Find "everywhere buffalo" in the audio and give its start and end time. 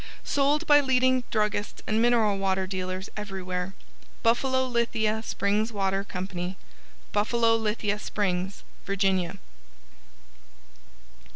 3.15-4.65